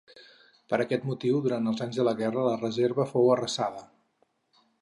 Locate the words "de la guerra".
2.01-2.49